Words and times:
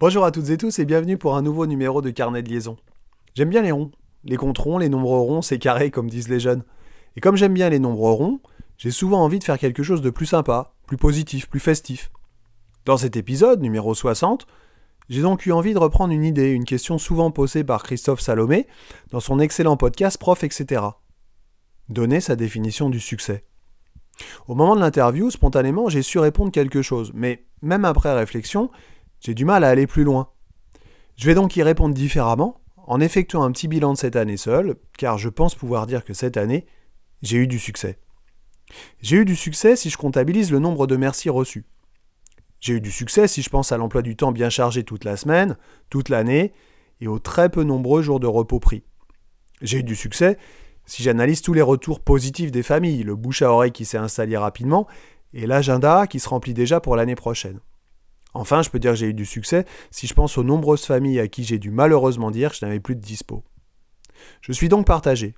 Bonjour 0.00 0.24
à 0.24 0.30
toutes 0.30 0.50
et 0.50 0.56
tous 0.56 0.78
et 0.78 0.84
bienvenue 0.84 1.18
pour 1.18 1.34
un 1.34 1.42
nouveau 1.42 1.66
numéro 1.66 2.00
de 2.02 2.10
Carnet 2.10 2.44
de 2.44 2.48
liaison. 2.48 2.76
J'aime 3.34 3.48
bien 3.48 3.62
les 3.62 3.72
ronds, 3.72 3.90
les 4.22 4.36
comptes 4.36 4.58
ronds, 4.58 4.78
les 4.78 4.88
nombres 4.88 5.18
ronds, 5.18 5.42
c'est 5.42 5.58
carré 5.58 5.90
comme 5.90 6.08
disent 6.08 6.28
les 6.28 6.38
jeunes. 6.38 6.62
Et 7.16 7.20
comme 7.20 7.34
j'aime 7.34 7.52
bien 7.52 7.68
les 7.68 7.80
nombres 7.80 8.12
ronds, 8.12 8.38
j'ai 8.76 8.92
souvent 8.92 9.24
envie 9.24 9.40
de 9.40 9.44
faire 9.44 9.58
quelque 9.58 9.82
chose 9.82 10.00
de 10.00 10.10
plus 10.10 10.26
sympa, 10.26 10.72
plus 10.86 10.96
positif, 10.96 11.48
plus 11.48 11.58
festif. 11.58 12.12
Dans 12.84 12.96
cet 12.96 13.16
épisode, 13.16 13.60
numéro 13.60 13.92
60, 13.92 14.46
j'ai 15.08 15.22
donc 15.22 15.46
eu 15.46 15.50
envie 15.50 15.74
de 15.74 15.80
reprendre 15.80 16.12
une 16.12 16.22
idée, 16.22 16.52
une 16.52 16.64
question 16.64 16.96
souvent 16.96 17.32
posée 17.32 17.64
par 17.64 17.82
Christophe 17.82 18.20
Salomé 18.20 18.68
dans 19.10 19.18
son 19.18 19.40
excellent 19.40 19.76
podcast 19.76 20.16
Prof, 20.16 20.44
etc. 20.44 20.80
Donner 21.88 22.20
sa 22.20 22.36
définition 22.36 22.88
du 22.88 23.00
succès. 23.00 23.42
Au 24.46 24.54
moment 24.54 24.76
de 24.76 24.80
l'interview, 24.80 25.28
spontanément, 25.32 25.88
j'ai 25.88 26.02
su 26.02 26.20
répondre 26.20 26.52
quelque 26.52 26.82
chose, 26.82 27.10
mais 27.14 27.46
même 27.62 27.84
après 27.84 28.14
réflexion, 28.14 28.70
j'ai 29.20 29.34
du 29.34 29.44
mal 29.44 29.64
à 29.64 29.68
aller 29.68 29.86
plus 29.86 30.04
loin. 30.04 30.30
Je 31.16 31.26
vais 31.26 31.34
donc 31.34 31.56
y 31.56 31.62
répondre 31.62 31.94
différemment, 31.94 32.60
en 32.76 33.00
effectuant 33.00 33.42
un 33.42 33.52
petit 33.52 33.68
bilan 33.68 33.92
de 33.92 33.98
cette 33.98 34.16
année 34.16 34.36
seule, 34.36 34.76
car 34.96 35.18
je 35.18 35.28
pense 35.28 35.54
pouvoir 35.54 35.86
dire 35.86 36.04
que 36.04 36.14
cette 36.14 36.36
année, 36.36 36.66
j'ai 37.22 37.38
eu 37.38 37.46
du 37.46 37.58
succès. 37.58 37.98
J'ai 39.00 39.16
eu 39.16 39.24
du 39.24 39.36
succès 39.36 39.76
si 39.76 39.90
je 39.90 39.96
comptabilise 39.96 40.50
le 40.50 40.58
nombre 40.58 40.86
de 40.86 40.96
merci 40.96 41.28
reçus. 41.28 41.64
J'ai 42.60 42.74
eu 42.74 42.80
du 42.80 42.90
succès 42.90 43.28
si 43.28 43.42
je 43.42 43.50
pense 43.50 43.72
à 43.72 43.76
l'emploi 43.76 44.02
du 44.02 44.16
temps 44.16 44.32
bien 44.32 44.50
chargé 44.50 44.84
toute 44.84 45.04
la 45.04 45.16
semaine, 45.16 45.56
toute 45.90 46.08
l'année, 46.08 46.52
et 47.00 47.08
aux 47.08 47.18
très 47.18 47.48
peu 47.48 47.62
nombreux 47.62 48.02
jours 48.02 48.20
de 48.20 48.26
repos 48.26 48.58
pris. 48.58 48.82
J'ai 49.60 49.78
eu 49.78 49.84
du 49.84 49.96
succès 49.96 50.38
si 50.84 51.02
j'analyse 51.02 51.42
tous 51.42 51.52
les 51.52 51.62
retours 51.62 52.00
positifs 52.00 52.50
des 52.50 52.62
familles, 52.62 53.02
le 53.02 53.14
bouche 53.14 53.42
à 53.42 53.52
oreille 53.52 53.72
qui 53.72 53.84
s'est 53.84 53.98
installé 53.98 54.36
rapidement, 54.36 54.86
et 55.34 55.46
l'agenda 55.46 56.06
qui 56.06 56.18
se 56.18 56.28
remplit 56.28 56.54
déjà 56.54 56.80
pour 56.80 56.96
l'année 56.96 57.14
prochaine. 57.14 57.60
Enfin, 58.34 58.62
je 58.62 58.70
peux 58.70 58.78
dire 58.78 58.92
que 58.92 58.98
j'ai 58.98 59.08
eu 59.08 59.14
du 59.14 59.26
succès 59.26 59.64
si 59.90 60.06
je 60.06 60.14
pense 60.14 60.38
aux 60.38 60.44
nombreuses 60.44 60.84
familles 60.84 61.20
à 61.20 61.28
qui 61.28 61.44
j'ai 61.44 61.58
dû 61.58 61.70
malheureusement 61.70 62.30
dire 62.30 62.50
que 62.50 62.56
je 62.58 62.64
n'avais 62.64 62.80
plus 62.80 62.94
de 62.94 63.00
dispo. 63.00 63.42
Je 64.40 64.52
suis 64.52 64.68
donc 64.68 64.86
partagé. 64.86 65.34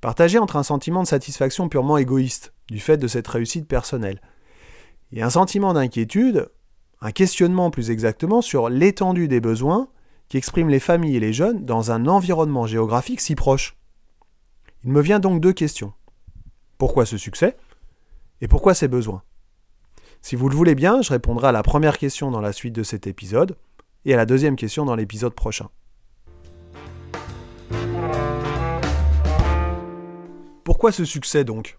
Partagé 0.00 0.38
entre 0.38 0.56
un 0.56 0.62
sentiment 0.62 1.02
de 1.02 1.08
satisfaction 1.08 1.68
purement 1.68 1.98
égoïste, 1.98 2.52
du 2.68 2.78
fait 2.78 2.96
de 2.98 3.08
cette 3.08 3.26
réussite 3.26 3.66
personnelle, 3.66 4.20
et 5.12 5.22
un 5.22 5.30
sentiment 5.30 5.72
d'inquiétude, 5.72 6.48
un 7.00 7.10
questionnement 7.10 7.70
plus 7.70 7.90
exactement 7.90 8.42
sur 8.42 8.68
l'étendue 8.68 9.28
des 9.28 9.40
besoins 9.40 9.88
qu'expriment 10.28 10.68
les 10.68 10.80
familles 10.80 11.16
et 11.16 11.20
les 11.20 11.32
jeunes 11.32 11.64
dans 11.64 11.90
un 11.90 12.06
environnement 12.06 12.66
géographique 12.66 13.20
si 13.20 13.34
proche. 13.34 13.76
Il 14.84 14.92
me 14.92 15.00
vient 15.00 15.18
donc 15.18 15.40
deux 15.40 15.52
questions. 15.52 15.92
Pourquoi 16.76 17.06
ce 17.06 17.16
succès 17.16 17.56
Et 18.40 18.48
pourquoi 18.48 18.74
ces 18.74 18.88
besoins? 18.88 19.22
Si 20.20 20.36
vous 20.36 20.48
le 20.48 20.56
voulez 20.56 20.74
bien, 20.74 21.02
je 21.02 21.10
répondrai 21.10 21.48
à 21.48 21.52
la 21.52 21.62
première 21.62 21.98
question 21.98 22.30
dans 22.30 22.40
la 22.40 22.52
suite 22.52 22.74
de 22.74 22.82
cet 22.82 23.06
épisode 23.06 23.56
et 24.04 24.14
à 24.14 24.16
la 24.16 24.26
deuxième 24.26 24.56
question 24.56 24.84
dans 24.84 24.96
l'épisode 24.96 25.34
prochain. 25.34 25.68
Pourquoi 30.64 30.92
ce 30.92 31.04
succès 31.04 31.44
donc? 31.44 31.78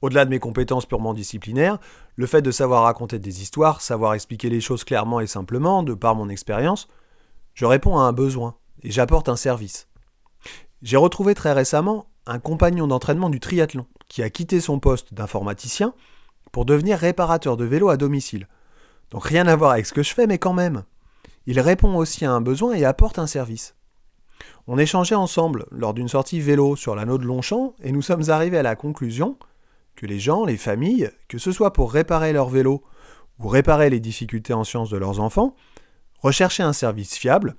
Au-delà 0.00 0.24
de 0.24 0.30
mes 0.30 0.38
compétences 0.38 0.86
purement 0.86 1.14
disciplinaires, 1.14 1.78
le 2.16 2.26
fait 2.26 2.42
de 2.42 2.50
savoir 2.50 2.84
raconter 2.84 3.18
des 3.18 3.42
histoires, 3.42 3.80
savoir 3.80 4.14
expliquer 4.14 4.48
les 4.48 4.60
choses 4.60 4.84
clairement 4.84 5.20
et 5.20 5.26
simplement, 5.26 5.82
de 5.82 5.94
par 5.94 6.14
mon 6.14 6.28
expérience, 6.28 6.88
je 7.54 7.66
réponds 7.66 7.98
à 7.98 8.02
un 8.02 8.12
besoin 8.12 8.56
et 8.82 8.90
j'apporte 8.90 9.28
un 9.28 9.36
service. 9.36 9.86
J'ai 10.82 10.96
retrouvé 10.96 11.34
très 11.34 11.52
récemment 11.52 12.06
un 12.26 12.38
compagnon 12.38 12.86
d'entraînement 12.86 13.30
du 13.30 13.38
triathlon 13.38 13.86
qui 14.08 14.22
a 14.22 14.30
quitté 14.30 14.60
son 14.60 14.80
poste 14.80 15.14
d'informaticien 15.14 15.94
pour 16.52 16.64
devenir 16.64 16.98
réparateur 16.98 17.56
de 17.56 17.64
vélo 17.64 17.88
à 17.88 17.96
domicile. 17.96 18.46
Donc 19.10 19.24
rien 19.24 19.46
à 19.46 19.56
voir 19.56 19.72
avec 19.72 19.86
ce 19.86 19.92
que 19.92 20.02
je 20.02 20.14
fais, 20.14 20.26
mais 20.26 20.38
quand 20.38 20.52
même. 20.52 20.84
Il 21.46 21.58
répond 21.58 21.96
aussi 21.96 22.24
à 22.24 22.32
un 22.32 22.40
besoin 22.40 22.74
et 22.74 22.84
apporte 22.84 23.18
un 23.18 23.26
service. 23.26 23.74
On 24.66 24.78
échangeait 24.78 25.16
ensemble 25.16 25.66
lors 25.70 25.94
d'une 25.94 26.08
sortie 26.08 26.40
vélo 26.40 26.76
sur 26.76 26.94
l'anneau 26.94 27.18
de 27.18 27.24
Longchamp 27.24 27.74
et 27.82 27.90
nous 27.90 28.02
sommes 28.02 28.30
arrivés 28.30 28.58
à 28.58 28.62
la 28.62 28.76
conclusion 28.76 29.36
que 29.96 30.06
les 30.06 30.18
gens, 30.18 30.44
les 30.44 30.56
familles, 30.56 31.10
que 31.28 31.38
ce 31.38 31.52
soit 31.52 31.72
pour 31.72 31.92
réparer 31.92 32.32
leur 32.32 32.48
vélo 32.48 32.82
ou 33.38 33.48
réparer 33.48 33.90
les 33.90 34.00
difficultés 34.00 34.52
en 34.52 34.64
sciences 34.64 34.90
de 34.90 34.96
leurs 34.96 35.20
enfants, 35.20 35.56
recherchaient 36.20 36.62
un 36.62 36.72
service 36.72 37.16
fiable, 37.16 37.56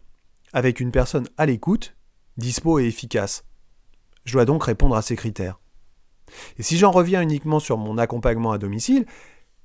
avec 0.53 0.79
une 0.79 0.91
personne 0.91 1.27
à 1.37 1.45
l'écoute, 1.45 1.95
dispo 2.37 2.79
et 2.79 2.85
efficace. 2.85 3.43
Je 4.25 4.33
dois 4.33 4.45
donc 4.45 4.63
répondre 4.63 4.95
à 4.95 5.01
ces 5.01 5.15
critères. 5.15 5.59
Et 6.57 6.63
si 6.63 6.77
j'en 6.77 6.91
reviens 6.91 7.21
uniquement 7.21 7.59
sur 7.59 7.77
mon 7.77 7.97
accompagnement 7.97 8.51
à 8.51 8.57
domicile, 8.57 9.05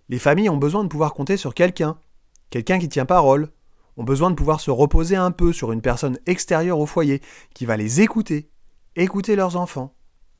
les 0.08 0.18
familles 0.18 0.50
ont 0.50 0.56
besoin 0.56 0.84
de 0.84 0.88
pouvoir 0.88 1.14
compter 1.14 1.36
sur 1.36 1.54
quelqu'un, 1.54 1.98
quelqu'un 2.50 2.78
qui 2.78 2.88
tient 2.88 3.04
parole, 3.04 3.50
ont 3.96 4.04
besoin 4.04 4.30
de 4.30 4.36
pouvoir 4.36 4.60
se 4.60 4.70
reposer 4.70 5.16
un 5.16 5.30
peu 5.30 5.52
sur 5.52 5.72
une 5.72 5.82
personne 5.82 6.18
extérieure 6.26 6.78
au 6.78 6.86
foyer 6.86 7.20
qui 7.52 7.66
va 7.66 7.76
les 7.76 8.00
écouter, 8.00 8.50
écouter 8.96 9.36
leurs 9.36 9.56
enfants, 9.56 9.94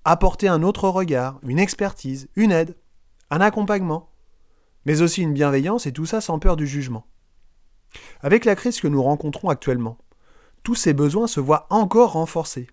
apporter 0.05 0.49
un 0.49 0.63
autre 0.63 0.89
regard, 0.89 1.41
une 1.43 1.59
expertise, 1.59 2.29
une 2.37 2.53
aide, 2.53 2.77
un 3.31 3.41
accompagnement, 3.41 4.11
mais 4.87 5.03
aussi 5.03 5.23
une 5.23 5.35
bienveillance 5.35 5.87
et 5.87 5.93
tout 5.93 6.07
ça 6.07 6.21
sans 6.21 6.39
peur 6.39 6.57
du 6.57 6.67
jugement. 6.67 7.07
Avec 8.21 8.45
la 8.45 8.55
crise 8.55 8.81
que 8.81 8.89
nous 8.89 9.03
rencontrons 9.03 9.49
actuellement, 9.49 9.99
tous 10.63 10.77
ces 10.77 10.95
besoins 10.95 11.27
se 11.27 11.41
voient 11.41 11.67
encore 11.71 12.13
renforcés. 12.13 12.69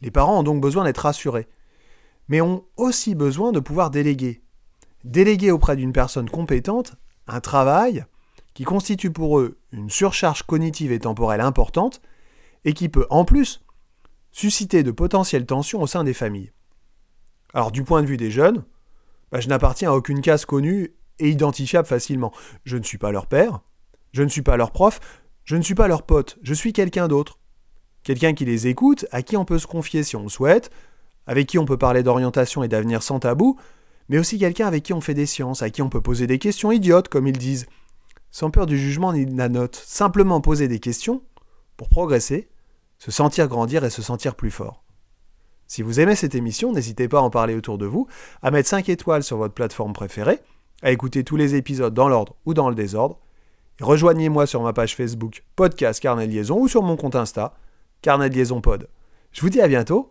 Les 0.00 0.10
parents 0.10 0.40
ont 0.40 0.42
donc 0.42 0.60
besoin 0.60 0.84
d'être 0.84 0.98
rassurés, 0.98 1.48
mais 2.30 2.40
ont 2.40 2.64
aussi 2.76 3.14
besoin 3.14 3.52
de 3.52 3.60
pouvoir 3.60 3.90
déléguer. 3.90 4.40
Déléguer 5.04 5.50
auprès 5.50 5.76
d'une 5.76 5.92
personne 5.92 6.30
compétente 6.30 6.94
un 7.26 7.40
travail 7.40 8.04
qui 8.54 8.64
constitue 8.64 9.10
pour 9.10 9.40
eux 9.40 9.58
une 9.72 9.90
surcharge 9.90 10.44
cognitive 10.44 10.92
et 10.92 11.00
temporelle 11.00 11.40
importante 11.40 12.00
et 12.64 12.72
qui 12.72 12.88
peut 12.88 13.06
en 13.10 13.24
plus 13.24 13.62
susciter 14.30 14.82
de 14.84 14.92
potentielles 14.92 15.44
tensions 15.44 15.82
au 15.82 15.86
sein 15.86 16.04
des 16.04 16.14
familles. 16.14 16.52
Alors 17.52 17.72
du 17.72 17.82
point 17.82 18.00
de 18.00 18.06
vue 18.06 18.16
des 18.16 18.30
jeunes, 18.30 18.64
bah, 19.32 19.40
je 19.40 19.48
n'appartiens 19.48 19.90
à 19.90 19.94
aucune 19.94 20.20
case 20.20 20.44
connue 20.44 20.94
et 21.18 21.30
identifiable 21.30 21.88
facilement. 21.88 22.32
Je 22.64 22.76
ne 22.76 22.84
suis 22.84 22.98
pas 22.98 23.10
leur 23.10 23.26
père, 23.26 23.60
je 24.12 24.22
ne 24.22 24.28
suis 24.28 24.42
pas 24.42 24.56
leur 24.56 24.70
prof, 24.70 25.00
je 25.44 25.56
ne 25.56 25.62
suis 25.62 25.74
pas 25.74 25.88
leur 25.88 26.04
pote, 26.04 26.38
je 26.42 26.54
suis 26.54 26.72
quelqu'un 26.72 27.08
d'autre. 27.08 27.40
Quelqu'un 28.04 28.34
qui 28.34 28.44
les 28.44 28.68
écoute, 28.68 29.04
à 29.10 29.22
qui 29.22 29.36
on 29.36 29.44
peut 29.44 29.58
se 29.58 29.66
confier 29.66 30.04
si 30.04 30.16
on 30.16 30.22
le 30.22 30.28
souhaite, 30.28 30.70
avec 31.26 31.46
qui 31.46 31.58
on 31.58 31.64
peut 31.64 31.78
parler 31.78 32.02
d'orientation 32.02 32.62
et 32.62 32.68
d'avenir 32.68 33.02
sans 33.02 33.20
tabou, 33.20 33.58
mais 34.08 34.18
aussi 34.18 34.38
quelqu'un 34.38 34.66
avec 34.66 34.82
qui 34.82 34.92
on 34.92 35.00
fait 35.00 35.14
des 35.14 35.26
sciences, 35.26 35.62
à 35.62 35.70
qui 35.70 35.82
on 35.82 35.88
peut 35.88 36.00
poser 36.00 36.26
des 36.26 36.38
questions 36.38 36.72
idiotes, 36.72 37.08
comme 37.08 37.26
ils 37.26 37.38
disent, 37.38 37.66
sans 38.30 38.50
peur 38.50 38.66
du 38.66 38.78
jugement 38.78 39.12
ni 39.12 39.26
de 39.26 39.36
la 39.36 39.48
note, 39.48 39.76
simplement 39.76 40.40
poser 40.40 40.68
des 40.68 40.80
questions 40.80 41.22
pour 41.76 41.88
progresser, 41.88 42.48
se 42.98 43.10
sentir 43.10 43.48
grandir 43.48 43.84
et 43.84 43.90
se 43.90 44.02
sentir 44.02 44.34
plus 44.34 44.50
fort. 44.50 44.82
Si 45.66 45.82
vous 45.82 46.00
aimez 46.00 46.16
cette 46.16 46.34
émission, 46.34 46.72
n'hésitez 46.72 47.06
pas 47.06 47.18
à 47.18 47.22
en 47.22 47.30
parler 47.30 47.54
autour 47.54 47.78
de 47.78 47.86
vous, 47.86 48.08
à 48.42 48.50
mettre 48.50 48.68
5 48.68 48.88
étoiles 48.88 49.22
sur 49.22 49.36
votre 49.36 49.54
plateforme 49.54 49.92
préférée, 49.92 50.40
à 50.82 50.90
écouter 50.90 51.22
tous 51.22 51.36
les 51.36 51.54
épisodes 51.54 51.94
dans 51.94 52.08
l'ordre 52.08 52.34
ou 52.44 52.54
dans 52.54 52.68
le 52.68 52.74
désordre, 52.74 53.18
rejoignez-moi 53.80 54.46
sur 54.46 54.62
ma 54.62 54.72
page 54.72 54.96
Facebook 54.96 55.44
Podcast 55.54 56.00
Carnet 56.00 56.26
Liaison 56.26 56.58
ou 56.58 56.68
sur 56.68 56.82
mon 56.82 56.96
compte 56.96 57.14
Insta 57.14 57.54
Carnet 58.02 58.28
Liaison 58.28 58.60
Pod. 58.60 58.88
Je 59.32 59.40
vous 59.42 59.50
dis 59.50 59.60
à 59.60 59.68
bientôt 59.68 60.10